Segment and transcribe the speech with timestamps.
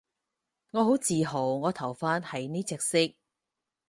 [0.71, 3.13] 我好自豪我頭髮係呢隻色